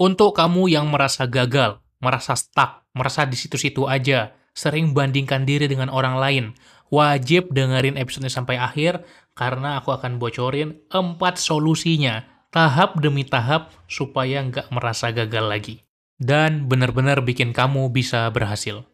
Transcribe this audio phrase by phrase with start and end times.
[0.00, 5.92] Untuk kamu yang merasa gagal, merasa stuck, merasa di situ-situ aja, sering bandingkan diri dengan
[5.92, 6.44] orang lain,
[6.88, 9.04] wajib dengerin episode sampai akhir
[9.36, 15.76] karena aku akan bocorin empat solusinya, tahap demi tahap, supaya nggak merasa gagal lagi.
[16.16, 18.88] Dan benar-benar bikin kamu bisa berhasil.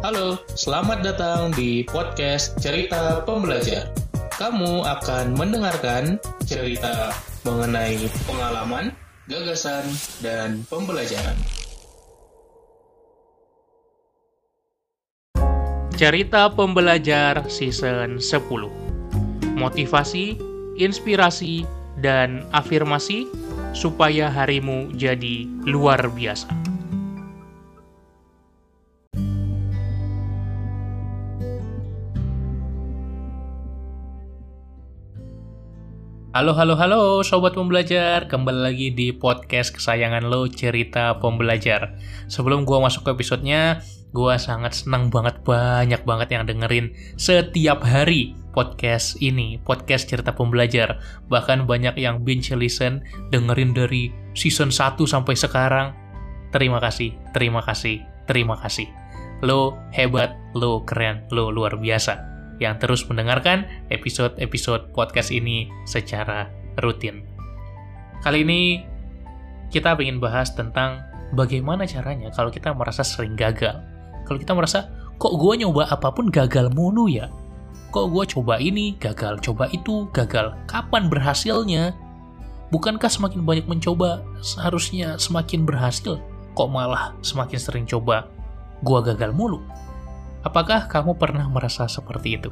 [0.00, 3.92] Halo, selamat datang di podcast Cerita Pembelajar.
[4.40, 6.16] Kamu akan mendengarkan
[6.48, 7.12] cerita
[7.42, 8.94] mengenai pengalaman,
[9.26, 9.82] gagasan,
[10.22, 11.34] dan pembelajaran.
[15.98, 20.34] Cerita Pembelajar Season 10 Motivasi,
[20.80, 21.62] inspirasi,
[22.02, 23.30] dan afirmasi
[23.76, 26.71] supaya harimu jadi luar biasa.
[36.32, 38.24] Halo, halo, halo, Sobat Pembelajar.
[38.24, 42.00] Kembali lagi di podcast kesayangan lo, Cerita Pembelajar.
[42.24, 43.84] Sebelum gua masuk ke episodenya,
[44.16, 51.04] gua sangat senang banget, banyak banget yang dengerin setiap hari podcast ini, podcast Cerita Pembelajar.
[51.28, 55.92] Bahkan banyak yang binge listen, dengerin dari season 1 sampai sekarang.
[56.48, 58.88] Terima kasih, terima kasih, terima kasih.
[59.44, 62.31] Lo hebat, lo keren, lo luar biasa
[62.62, 66.46] yang terus mendengarkan episode-episode podcast ini secara
[66.78, 67.26] rutin.
[68.22, 68.86] Kali ini
[69.74, 71.02] kita ingin bahas tentang
[71.34, 73.82] bagaimana caranya kalau kita merasa sering gagal.
[74.22, 74.86] Kalau kita merasa,
[75.18, 77.26] kok gue nyoba apa pun gagal mulu ya?
[77.90, 80.54] Kok gue coba ini, gagal, coba itu, gagal.
[80.70, 81.92] Kapan berhasilnya?
[82.72, 86.16] Bukankah semakin banyak mencoba, seharusnya semakin berhasil?
[86.56, 88.30] Kok malah semakin sering coba,
[88.80, 89.60] gue gagal mulu?
[90.42, 92.50] Apakah kamu pernah merasa seperti itu?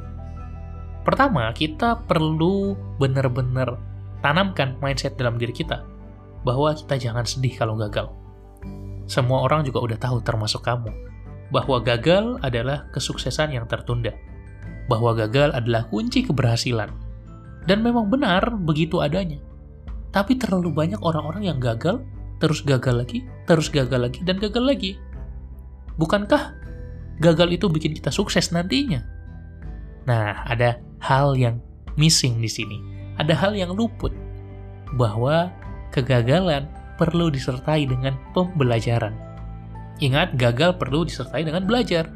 [1.03, 3.75] Pertama, kita perlu benar-benar
[4.23, 5.83] tanamkan mindset dalam diri kita
[6.47, 8.07] bahwa kita jangan sedih kalau gagal.
[9.11, 10.93] Semua orang juga udah tahu termasuk kamu
[11.51, 14.15] bahwa gagal adalah kesuksesan yang tertunda.
[14.87, 16.89] Bahwa gagal adalah kunci keberhasilan.
[17.67, 19.37] Dan memang benar begitu adanya.
[20.15, 22.01] Tapi terlalu banyak orang-orang yang gagal,
[22.39, 24.91] terus gagal lagi, terus gagal lagi, dan gagal lagi.
[25.99, 26.60] Bukankah
[27.21, 29.05] gagal itu bikin kita sukses nantinya.
[30.09, 31.61] Nah, ada hal yang
[31.95, 32.81] missing di sini.
[33.21, 34.09] Ada hal yang luput
[34.97, 35.53] bahwa
[35.93, 36.65] kegagalan
[36.97, 39.13] perlu disertai dengan pembelajaran.
[40.01, 42.09] Ingat, gagal perlu disertai dengan belajar.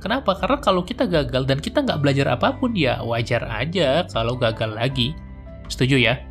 [0.00, 0.32] Kenapa?
[0.38, 4.72] Karena kalau kita gagal dan kita nggak belajar apa pun, ya wajar aja kalau gagal
[4.72, 5.12] lagi.
[5.68, 6.24] Setuju ya?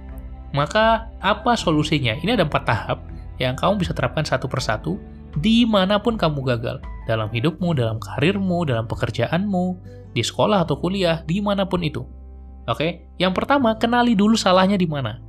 [0.58, 2.18] Maka, apa solusinya?
[2.18, 3.06] Ini ada empat tahap
[3.38, 4.98] yang kamu bisa terapkan satu persatu
[5.38, 6.82] di mana pun kamu gagal.
[7.08, 9.66] Dalam hidupmu, dalam karirmu, dalam pekerjaanmu,
[10.12, 12.04] di sekolah atau kuliah, di mana pun itu.
[12.68, 15.24] Oke, yang pertama, kenali dulu salahnya di mana.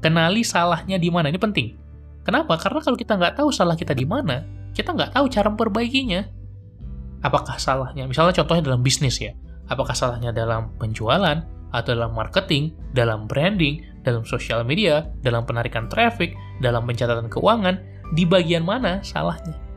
[0.00, 1.76] Kenali salahnya di mana, ini penting.
[2.24, 2.56] Kenapa?
[2.56, 4.40] Karena kalau kita nggak tahu salah kita di mana,
[4.72, 6.24] kita nggak tahu cara memperbaikinya.
[7.20, 9.36] Apakah salahnya, misalnya contohnya dalam bisnis ya,
[9.68, 16.32] apakah salahnya dalam penjualan, atau dalam marketing, dalam branding, dalam sosial media, dalam penarikan traffic,
[16.64, 17.76] dalam pencatatan keuangan,
[18.16, 19.67] di bagian mana salahnya.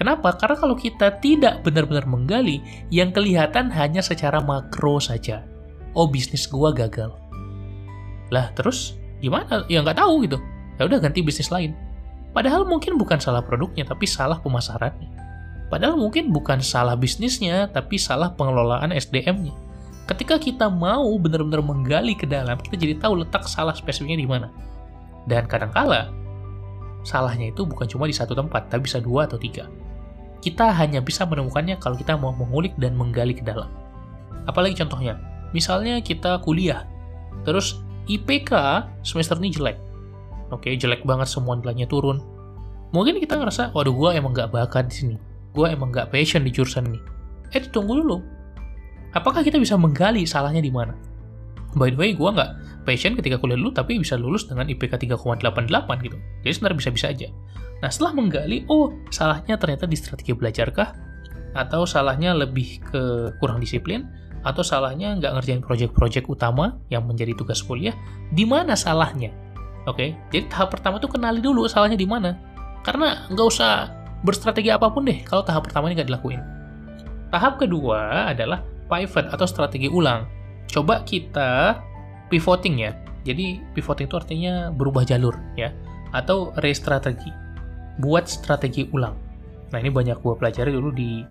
[0.00, 0.32] Kenapa?
[0.32, 5.44] Karena kalau kita tidak benar-benar menggali, yang kelihatan hanya secara makro saja.
[5.92, 7.12] Oh, bisnis gua gagal.
[8.32, 9.68] Lah, terus gimana?
[9.68, 10.40] Ya nggak tahu gitu.
[10.80, 11.76] Ya udah ganti bisnis lain.
[12.32, 15.12] Padahal mungkin bukan salah produknya, tapi salah pemasarannya.
[15.68, 19.52] Padahal mungkin bukan salah bisnisnya, tapi salah pengelolaan SDM-nya.
[20.08, 24.48] Ketika kita mau benar-benar menggali ke dalam, kita jadi tahu letak salah spesifiknya di mana.
[25.28, 26.08] Dan kadangkala
[27.04, 29.68] salahnya itu bukan cuma di satu tempat, tapi bisa dua atau tiga.
[30.40, 33.68] Kita hanya bisa menemukannya kalau kita mau mengulik dan menggali ke dalam.
[34.48, 35.20] Apalagi contohnya,
[35.52, 36.88] misalnya kita kuliah,
[37.44, 38.50] terus IPK
[39.04, 39.76] semester ini jelek.
[40.50, 42.24] Oke, jelek banget semua nilainya turun.
[42.90, 45.16] Mungkin kita ngerasa, waduh gue emang gak bakat di sini.
[45.54, 46.98] Gue emang gak passion di jurusan ini.
[47.54, 48.18] Eh, tunggu dulu.
[49.14, 50.94] Apakah kita bisa menggali salahnya di mana?
[51.78, 56.02] By the way, gue nggak passion ketika kuliah dulu, tapi bisa lulus dengan IPK 3,88
[56.02, 56.18] gitu.
[56.42, 57.28] Jadi sebenarnya bisa-bisa aja.
[57.80, 60.92] Nah, setelah menggali, oh, salahnya ternyata di strategi belajarkah?
[61.56, 64.06] Atau salahnya lebih ke kurang disiplin?
[64.44, 67.96] Atau salahnya nggak ngerjain proyek-proyek utama yang menjadi tugas kuliah?
[68.32, 69.32] Di mana salahnya?
[69.88, 72.36] Oke, jadi tahap pertama tuh kenali dulu salahnya di mana.
[72.84, 76.40] Karena nggak usah berstrategi apa pun deh kalau tahap pertama ini nggak dilakuin.
[77.32, 78.60] Tahap kedua adalah
[78.90, 80.28] pivot atau strategi ulang
[80.70, 81.80] coba kita
[82.28, 82.92] pivoting ya.
[83.26, 85.72] Jadi pivoting itu artinya berubah jalur ya
[86.12, 87.30] atau restrategi.
[88.00, 89.14] Buat strategi ulang.
[89.70, 91.22] Nah, ini banyak gua pelajari dulu di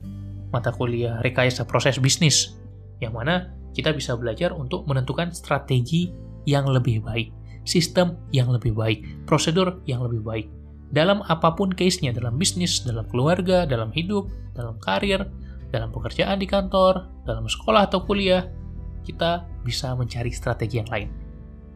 [0.54, 2.57] mata kuliah rekayasa proses bisnis
[3.01, 6.10] yang mana kita bisa belajar untuk menentukan strategi
[6.45, 7.33] yang lebih baik.
[7.69, 10.48] sistem yang lebih baik, prosedur yang lebih baik.
[10.89, 14.25] Dalam apa pun case-nya, dalam bisnis, dalam keluarga, dalam hidup,
[14.57, 15.30] dalam karir,
[15.69, 18.50] dalam pekerjaan di kantor, dalam sekolah atau kuliah,
[19.06, 21.10] kita bisa mencari strategi yang lain.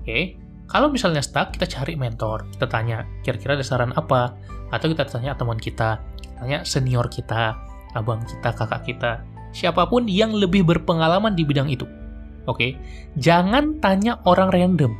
[0.01, 4.33] Oke, kalau misalnya stuck, kita cari mentor, kita tanya kira-kira ada saran apa,
[4.73, 6.01] atau kita tanya teman kita,
[6.41, 7.53] tanya senior kita,
[7.93, 9.21] abang kita, kakak kita,
[9.53, 11.85] siapa pun yang lebih berpengalaman di bidang itu.
[12.49, 12.75] Oke,
[13.21, 14.91] jangan tanya orang random,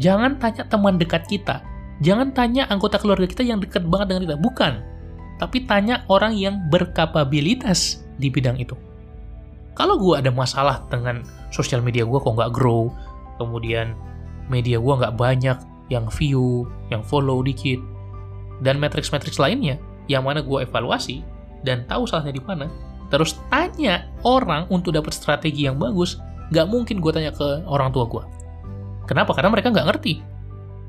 [0.00, 1.60] jangan tanya teman dekat kita,
[2.00, 4.72] jangan tanya anggota keluarga kita yang dekat banget dengan kita, bukan.
[5.36, 8.74] Tapi tanya orang yang berkapabilitas di bidang itu.
[9.76, 12.90] Kalau gue ada masalah dengan sosial media gue kok nggak grow,
[13.36, 13.92] kemudian
[14.48, 15.58] media gue nggak banyak
[15.90, 17.80] yang view, yang follow dikit,
[18.62, 19.76] dan matrix-matrix lainnya,
[20.06, 21.26] yang mana gue evaluasi
[21.66, 22.66] dan tahu salahnya di mana,
[23.10, 26.18] terus tanya orang untuk dapat strategi yang bagus,
[26.54, 28.22] nggak mungkin gue tanya ke orang tua gue.
[29.10, 29.34] Kenapa?
[29.34, 30.14] Karena mereka nggak ngerti.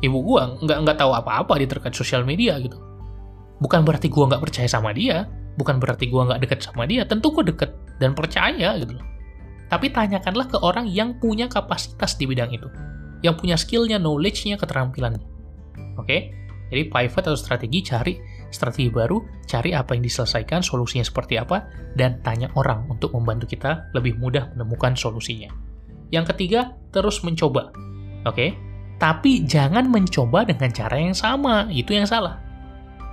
[0.03, 2.77] Ibu gue nggak nggak tahu apa-apa di terkait sosial media gitu.
[3.63, 5.25] Bukan berarti gue nggak percaya sama dia,
[5.55, 7.07] bukan berarti gue nggak deket sama dia.
[7.07, 7.71] Tentu gue deket
[8.03, 8.99] dan percaya gitu.
[9.71, 12.67] Tapi tanyakanlah ke orang yang punya kapasitas di bidang itu.
[13.23, 15.23] Yang punya skillnya, knowledge-nya, keterampilannya.
[15.95, 16.42] Oke?
[16.73, 18.17] Jadi pivot atau strategi cari
[18.49, 23.93] strategi baru, cari apa yang diselesaikan, solusinya seperti apa, dan tanya orang untuk membantu kita
[23.93, 25.53] lebih mudah menemukan solusinya.
[26.09, 27.69] Yang ketiga, terus mencoba.
[28.25, 28.57] Oke?
[28.97, 32.41] Tapi jangan mencoba dengan cara yang sama, itu yang salah.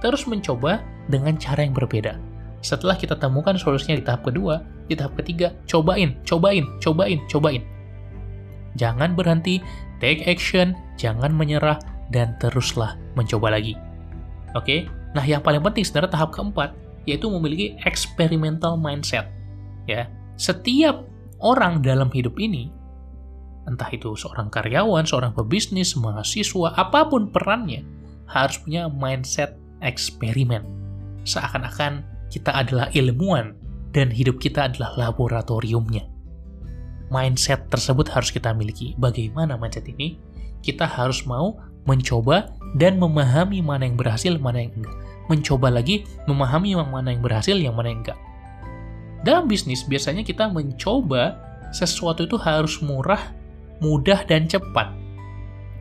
[0.01, 2.17] Terus mencoba dengan cara yang berbeda.
[2.65, 7.65] Setelah kita temukan solusinya di tahap kedua, di tahap ketiga, cobain, cobain, cobain, cobain.
[8.77, 9.61] Jangan berhenti,
[10.01, 11.81] take action, jangan menyerah,
[12.11, 13.79] dan teruslah mencoba lagi.
[14.59, 16.75] Oke, nah yang paling penting sebenarnya tahap keempat,
[17.07, 19.31] yaitu memiliki experimental mindset.
[19.87, 21.07] Ya, setiap
[21.41, 22.71] orang dalam hidup ini,
[23.71, 27.87] entah itu seorang karyawan, seorang pebisnis, mahasiswa, apa pun perannya,
[28.27, 30.67] harus punya mindset eksperimen.
[31.23, 33.55] Seakan-akan kita adalah ilmuwan
[33.91, 36.07] dan hidup kita adalah laboratoriumnya.
[37.11, 38.95] Mindset tersebut harus kita miliki.
[38.95, 40.15] Bagaimana mindset ini?
[40.63, 41.59] Kita harus mau
[41.89, 44.97] mencoba dan memahami mana yang berhasil, mana yang enggak.
[45.31, 48.19] Mencoba lagi, memahami mana yang berhasil, yang mana yang enggak.
[49.21, 51.37] Dalam bisnis, biasanya kita mencoba
[51.71, 53.31] sesuatu itu harus murah,
[53.79, 54.91] mudah, dan cepat.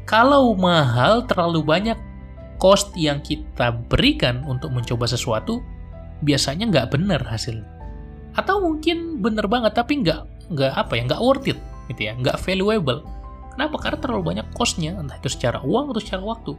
[0.06, 1.98] Kalau mahal, terlalu banyak
[2.60, 5.64] cost yang kita berikan untuk mencoba sesuatu,
[6.26, 7.66] biasanya nggak benar hasilnya.
[8.36, 12.38] Atau mungkin benar banget, tapi nggak nggak apa ya, nggak worth it, gitu ya, nggak
[12.44, 13.02] valuable.
[13.56, 13.76] Kenapa?
[13.82, 16.54] Karena terlalu banyak cost-nya, entah itu secara uang atau secara waktu.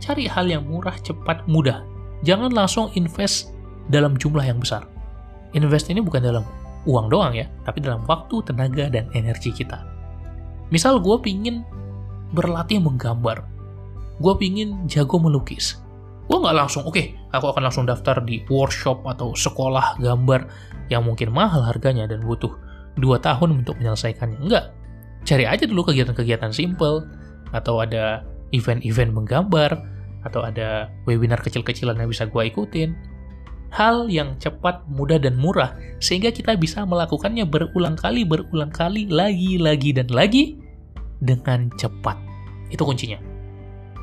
[0.00, 1.84] Cari hal yang murah, cepat, mudah.
[2.24, 3.52] Jangan langsung invest
[3.88, 4.88] dalam jumlah yang besar.
[5.52, 6.44] Invest ini bukan dalam
[6.88, 9.84] uang doang ya, tapi dalam waktu, tenaga, dan energi kita.
[10.72, 11.62] Misal gue pingin
[12.32, 13.44] berlatih menggambar.
[14.20, 15.80] Gue pingin jago melukis
[16.30, 20.46] gue nggak langsung oke okay, aku akan langsung daftar di workshop atau sekolah gambar
[20.86, 22.54] yang mungkin mahal harganya dan butuh
[22.94, 24.70] dua tahun untuk menyelesaikannya enggak
[25.24, 27.06] cari aja dulu kegiatan-kegiatan simple
[27.50, 29.78] atau ada event-event menggambar
[30.26, 32.92] atau ada webinar kecil-kecilan yang bisa gue ikutin
[33.70, 39.56] hal yang cepat, mudah, dan murah sehingga kita bisa melakukannya berulang kali, berulang kali, lagi,
[39.56, 40.58] lagi, dan lagi
[41.22, 42.18] dengan cepat.
[42.74, 43.18] Itu kuncinya.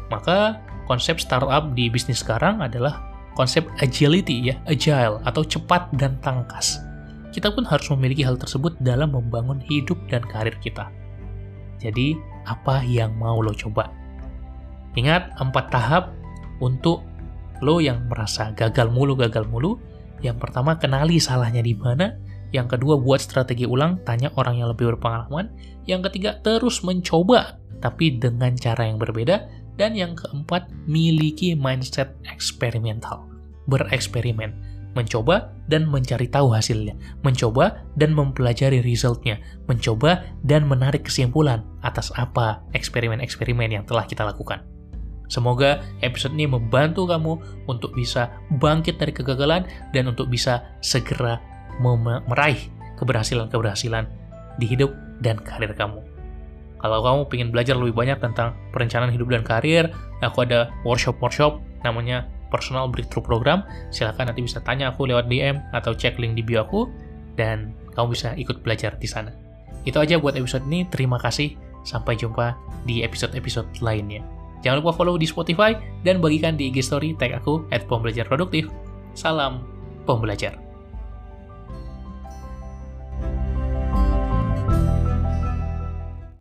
[0.08, 3.04] Maka konsep startup di bisnis sekarang adalah
[3.36, 6.80] konsep agility ya, agile atau cepat dan tangkas.
[7.36, 10.90] Kita pun harus memiliki hal tersebut dalam membangun hidup dan karir kita.
[11.78, 12.18] Jadi,
[12.48, 13.94] apa yang mau lo coba?
[14.98, 16.04] Ingat, empat tahap
[16.58, 17.06] untuk
[17.62, 19.78] lo yang merasa gagal mulu, gagal mulu.
[20.26, 22.18] Yang pertama, kenali salahnya di mana.
[22.50, 25.54] Yang kedua, buat strategi ulang, tanya orang yang lebih berpengalaman.
[25.86, 29.46] Yang ketiga, terus mencoba, tapi dengan cara yang berbeda.
[29.78, 33.30] Dan yang keempat, miliki mindset eksperimental.
[33.70, 34.58] Bereksperimen,
[34.98, 39.38] mencoba dan mencari tahu hasilnya, mencoba dan mempelajari resultnya,
[39.70, 44.66] mencoba dan menarik kesimpulan atas apa eksperimen-eksperimen yang telah kita lakukan.
[45.30, 47.38] Semoga episode ini membantu kamu
[47.70, 51.38] untuk bisa bangkit dari kegagalan dan untuk bisa segera
[52.26, 52.58] meraih
[52.98, 54.10] keberhasilan-keberhasilan
[54.58, 54.90] di hidup
[55.22, 56.02] dan karir kamu.
[56.78, 59.92] Kalau kamu ingin belajar lebih banyak tentang perencanaan hidup dan karir,
[60.24, 63.64] aku ada workshop-workshop namanya Personal Breakthrough Program.
[63.90, 66.92] Silahkan nanti bisa tanya aku lewat DM atau cek link di bio aku,
[67.40, 69.32] dan kamu bisa ikut belajar di sana.
[69.88, 70.84] Itu aja buat episode ini.
[70.92, 71.56] Terima kasih.
[71.88, 74.20] Sampai jumpa di episode-episode lainnya.
[74.60, 78.68] Jangan lupa follow di Spotify dan bagikan di IG Story tag aku at pembelajar produktif.
[79.16, 79.64] Salam
[80.04, 80.67] pembelajar.